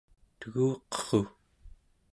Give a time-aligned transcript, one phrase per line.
[0.39, 1.27] teguqerru